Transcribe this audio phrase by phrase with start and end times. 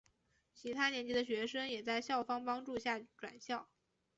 [0.55, 3.69] 其他年级的学生也在校方帮助下转校。